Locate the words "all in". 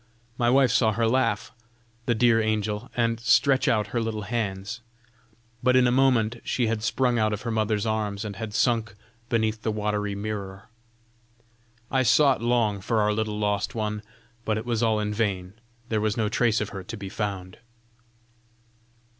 14.81-15.13